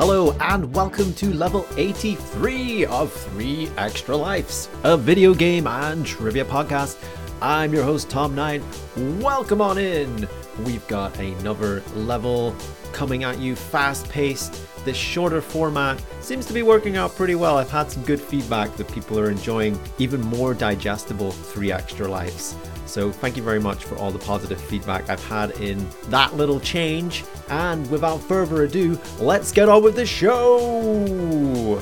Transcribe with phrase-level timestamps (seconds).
[0.00, 6.46] Hello and welcome to level 83 of 3 Extra Lives, a video game and trivia
[6.46, 6.96] podcast.
[7.42, 8.62] I'm your host Tom Knight.
[8.96, 10.26] Welcome on in.
[10.64, 12.56] We've got another level
[12.92, 14.58] coming at you fast paced.
[14.86, 17.58] This shorter format seems to be working out pretty well.
[17.58, 22.56] I've had some good feedback that people are enjoying even more digestible 3 Extra Lives.
[22.90, 26.58] So thank you very much for all the positive feedback I've had in that little
[26.58, 27.22] change.
[27.48, 31.80] And without further ado, let's get on with the show!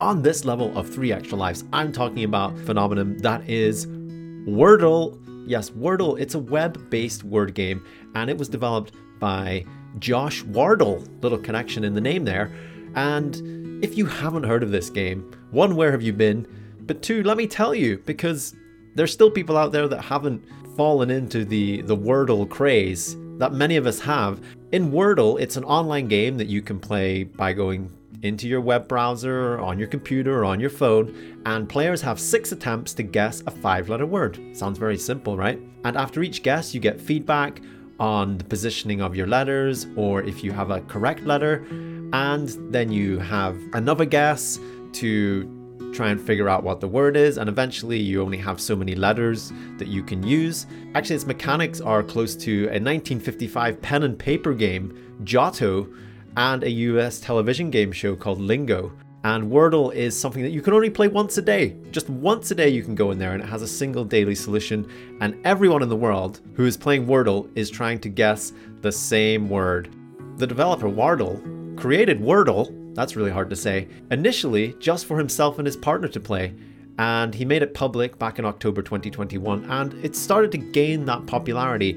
[0.00, 5.16] On this level of 3 Extra Lives, I'm talking about phenomenon that is Wordle.
[5.46, 7.86] Yes, Wordle, it's a web-based word game
[8.16, 9.64] and it was developed by
[10.00, 11.04] Josh Wardle.
[11.22, 12.50] Little connection in the name there.
[12.96, 16.44] And if you haven't heard of this game, one, where have you been?
[16.80, 18.56] But two, let me tell you, because
[18.98, 20.42] there's still people out there that haven't
[20.76, 24.40] fallen into the, the Wordle craze that many of us have.
[24.72, 28.88] In Wordle, it's an online game that you can play by going into your web
[28.88, 33.40] browser, on your computer, or on your phone, and players have six attempts to guess
[33.46, 34.40] a five letter word.
[34.52, 35.60] Sounds very simple, right?
[35.84, 37.62] And after each guess, you get feedback
[38.00, 41.64] on the positioning of your letters, or if you have a correct letter,
[42.12, 44.58] and then you have another guess
[44.94, 45.57] to
[45.92, 48.94] try and figure out what the word is, and eventually you only have so many
[48.94, 50.66] letters that you can use.
[50.94, 55.88] Actually, its mechanics are close to a 1955 pen and paper game, Jotto,
[56.36, 58.92] and a US television game show called Lingo.
[59.24, 61.76] And Wordle is something that you can only play once a day.
[61.90, 64.36] Just once a day, you can go in there, and it has a single daily
[64.36, 64.88] solution.
[65.20, 69.48] And everyone in the world who is playing Wordle is trying to guess the same
[69.48, 69.92] word.
[70.36, 71.42] The developer Wardle
[71.76, 73.88] created Wordle that's really hard to say.
[74.10, 76.54] Initially, just for himself and his partner to play,
[76.98, 81.26] and he made it public back in October 2021, and it started to gain that
[81.26, 81.92] popularity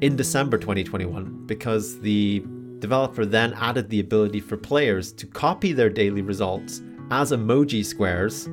[0.00, 2.42] in December 2021 because the
[2.78, 8.46] developer then added the ability for players to copy their daily results as emoji squares,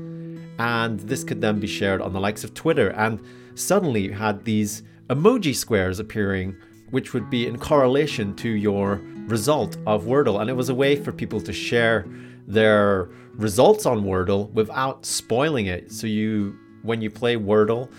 [0.59, 2.89] and this could then be shared on the likes of Twitter.
[2.89, 3.19] And
[3.55, 6.55] suddenly, you had these emoji squares appearing
[6.93, 10.41] which would be in correlation to your result of Wordle.
[10.41, 12.05] And it was a way for people to share
[12.47, 15.91] their results on Wordle without spoiling it.
[15.91, 17.89] So you when you play Wordle,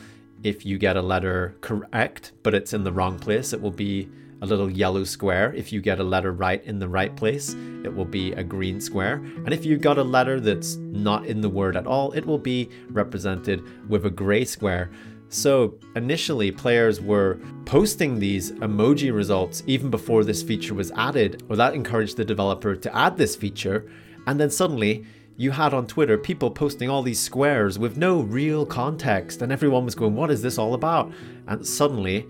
[0.42, 4.08] if you get a letter correct, but it's in the wrong place, it will be
[4.42, 5.54] a little yellow square.
[5.54, 8.78] If you get a letter right in the right place, it will be a green
[8.78, 9.14] square.
[9.14, 12.38] And if you got a letter that's not in the word at all, it will
[12.38, 14.90] be represented with a gray square.
[15.28, 21.56] So initially, players were posting these emoji results even before this feature was added, or
[21.56, 23.90] that encouraged the developer to add this feature.
[24.26, 25.04] And then suddenly,
[25.36, 29.84] you had on Twitter people posting all these squares with no real context, and everyone
[29.84, 31.12] was going, What is this all about?
[31.48, 32.26] And suddenly,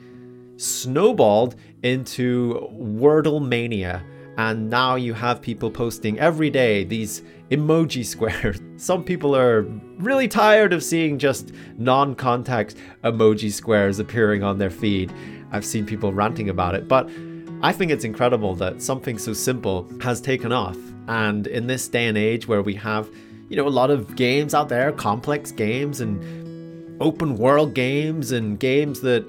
[0.56, 4.02] snowballed into Wordle mania
[4.36, 7.22] and now you have people posting every day these
[7.54, 8.60] emoji squares.
[8.76, 9.62] Some people are
[9.98, 15.12] really tired of seeing just non context emoji squares appearing on their feed.
[15.52, 17.08] I've seen people ranting about it, but
[17.62, 20.76] I think it's incredible that something so simple has taken off.
[21.06, 23.08] And in this day and age where we have,
[23.48, 28.58] you know, a lot of games out there, complex games and open world games and
[28.58, 29.24] games that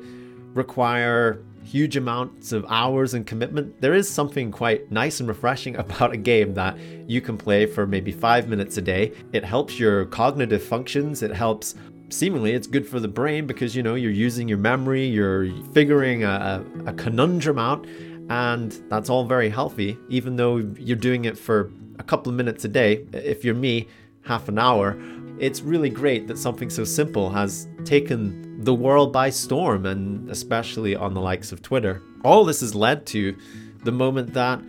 [0.53, 6.13] require huge amounts of hours and commitment, there is something quite nice and refreshing about
[6.13, 6.77] a game that
[7.07, 9.11] you can play for maybe five minutes a day.
[9.33, 11.75] It helps your cognitive functions, it helps
[12.09, 16.23] seemingly it's good for the brain because you know you're using your memory you're figuring
[16.23, 17.83] a, a, conundrum out
[18.29, 22.63] and that's all very healthy even though you're doing it for a couple of minutes
[22.63, 23.87] a day if you're me
[24.21, 24.95] half an hour
[25.39, 30.95] it's really great that something so simple has taken the world by storm, and especially
[30.95, 32.01] on the likes of Twitter.
[32.23, 33.35] All this has led to
[33.83, 34.61] the moment that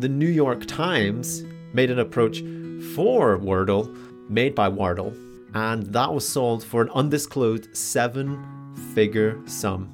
[0.00, 2.38] the New York Times made an approach
[2.94, 3.94] for Wordle,
[4.28, 5.14] made by Wardle,
[5.54, 9.90] and that was sold for an undisclosed seven figure sum.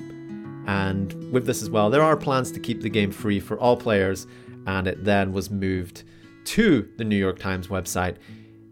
[0.67, 3.77] And with this as well, there are plans to keep the game free for all
[3.77, 4.27] players,
[4.67, 6.05] and it then was moved
[6.45, 8.17] to the New York Times website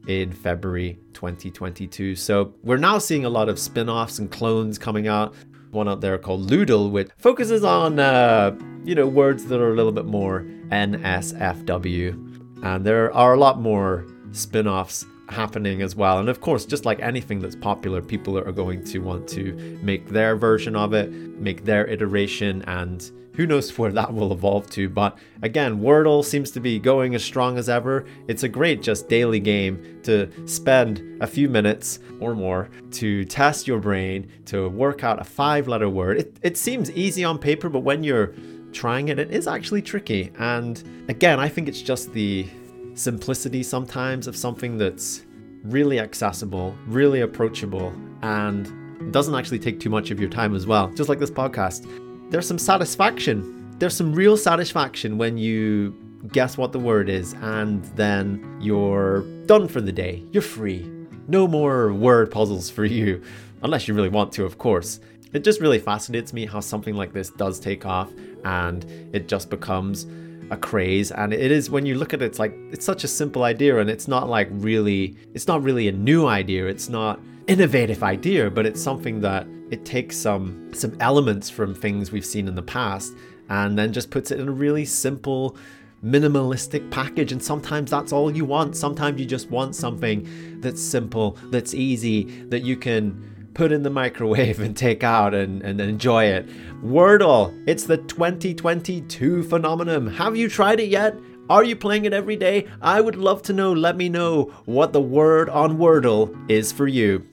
[0.07, 2.17] in February 2022.
[2.17, 5.35] So we're now seeing a lot of spin offs and clones coming out.
[5.71, 9.75] One out there called Lewdle, which focuses on, uh, you know, words that are a
[9.75, 12.63] little bit more NSFW.
[12.63, 16.19] And there are a lot more spin offs happening as well.
[16.19, 20.09] And of course, just like anything that's popular, people are going to want to make
[20.09, 24.89] their version of it, make their iteration, and who knows where that will evolve to,
[24.89, 28.05] but again, Wordle seems to be going as strong as ever.
[28.29, 33.67] It's a great just daily game to spend a few minutes or more to test
[33.67, 36.19] your brain, to work out a five letter word.
[36.19, 38.35] It, it seems easy on paper, but when you're
[38.73, 40.31] trying it, it is actually tricky.
[40.39, 42.47] And again, I think it's just the
[42.95, 45.25] simplicity sometimes of something that's
[45.65, 47.93] really accessible, really approachable,
[48.23, 50.89] and doesn't actually take too much of your time as well.
[50.95, 51.87] Just like this podcast,
[52.31, 53.77] there's some satisfaction.
[53.79, 55.97] There's some real satisfaction when you
[56.29, 60.25] guess what the word is and then you're done for the day.
[60.31, 60.89] You're free.
[61.27, 63.23] No more word puzzles for you,
[63.63, 65.01] unless you really want to, of course.
[65.33, 68.13] It just really fascinates me how something like this does take off
[68.45, 70.07] and it just becomes
[70.53, 73.09] a craze and it is when you look at it it's like it's such a
[73.09, 77.19] simple idea and it's not like really it's not really a new idea it's not
[77.47, 82.47] innovative idea but it's something that it takes some some elements from things we've seen
[82.47, 83.15] in the past
[83.49, 85.57] and then just puts it in a really simple
[86.05, 88.77] minimalistic package and sometimes that's all you want.
[88.77, 90.29] Sometimes you just want something
[90.61, 95.63] that's simple that's easy that you can put in the microwave and take out and,
[95.63, 96.47] and enjoy it.
[96.83, 100.07] Wordle, it's the 2022 phenomenon.
[100.09, 101.17] Have you tried it yet?
[101.51, 102.67] Are you playing it every day?
[102.81, 103.73] I would love to know.
[103.73, 107.27] Let me know what the word on Wordle is for you.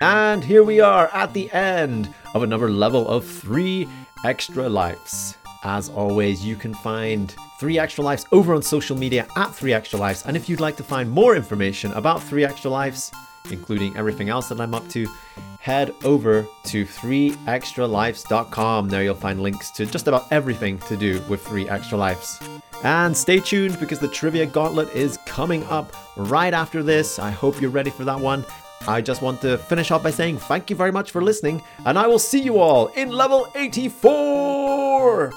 [0.00, 3.88] And here we are at the end of another level of three
[4.24, 5.36] extra lives.
[5.64, 9.98] As always, you can find 3 Extra Lives over on social media at 3 Extra
[9.98, 10.24] Lives.
[10.24, 13.10] And if you'd like to find more information about 3 Extra Lives,
[13.52, 15.06] including everything else that I'm up to,
[15.60, 18.88] head over to 3extralives.com.
[18.88, 22.40] There you'll find links to just about everything to do with 3 Extra Lives.
[22.84, 27.18] And stay tuned because the Trivia Gauntlet is coming up right after this.
[27.18, 28.44] I hope you're ready for that one.
[28.86, 31.98] I just want to finish off by saying thank you very much for listening, and
[31.98, 35.32] I will see you all in level 84!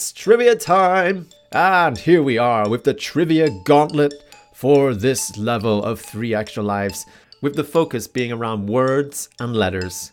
[0.00, 1.28] It's trivia time!
[1.52, 4.14] And here we are with the trivia gauntlet
[4.54, 7.04] for this level of three extra lives,
[7.42, 10.12] with the focus being around words and letters.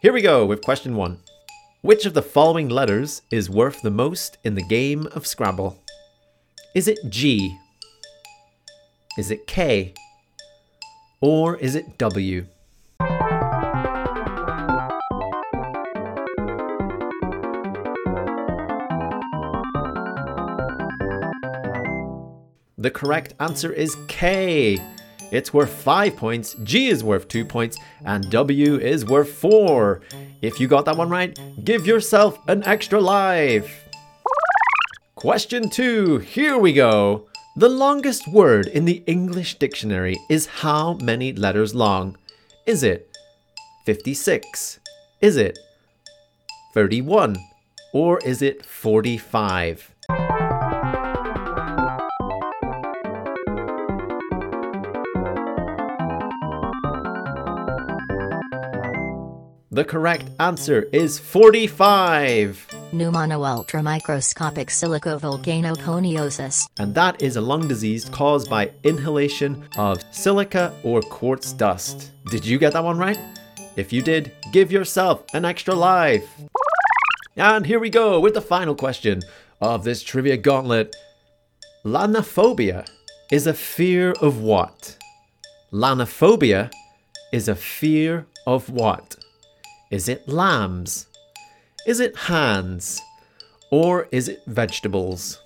[0.00, 1.18] Here we go with question one
[1.80, 5.82] Which of the following letters is worth the most in the game of Scrabble?
[6.76, 7.58] Is it G?
[9.18, 9.92] Is it K?
[11.20, 12.46] Or is it W?
[22.80, 24.78] The correct answer is K.
[25.30, 30.00] It's worth 5 points, G is worth 2 points, and W is worth 4.
[30.40, 33.86] If you got that one right, give yourself an extra life.
[35.14, 37.28] Question 2, here we go.
[37.54, 42.16] The longest word in the English dictionary is how many letters long?
[42.64, 43.14] Is it
[43.84, 44.80] 56?
[45.20, 45.58] Is it
[46.72, 47.36] 31?
[47.92, 49.89] Or is it 45?
[59.72, 62.66] The correct answer is 45.
[62.90, 66.68] Pneumono-ultramicroscopic silicovolcanoconiosis.
[66.80, 72.10] And that is a lung disease caused by inhalation of silica or quartz dust.
[72.32, 73.20] Did you get that one right?
[73.76, 76.28] If you did, give yourself an extra life.
[77.36, 79.22] And here we go with the final question
[79.60, 80.96] of this trivia gauntlet.
[81.84, 82.88] Lanophobia
[83.30, 84.98] is a fear of what?
[85.72, 86.72] Lanophobia
[87.32, 89.14] is a fear of what?
[89.90, 91.08] Is it lambs?
[91.84, 93.00] Is it hands?
[93.72, 95.42] Or is it vegetables?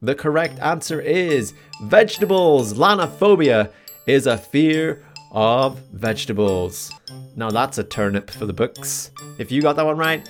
[0.00, 1.52] The correct answer is
[1.82, 2.72] vegetables.
[2.72, 3.70] Lanophobia
[4.06, 6.90] is a fear of vegetables.
[7.36, 9.10] Now that's a turnip for the books.
[9.38, 10.26] If you got that one right,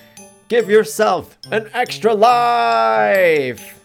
[0.49, 3.84] give yourself an extra life!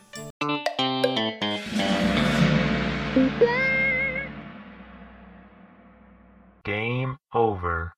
[6.64, 7.94] Game over.